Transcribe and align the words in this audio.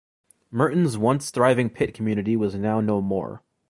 Murton's 0.51 0.97
once-thriving 0.97 1.69
pit 1.69 1.93
community 1.93 2.35
was 2.35 2.55
now 2.55 2.81
no 2.81 3.01
more. 3.01 3.43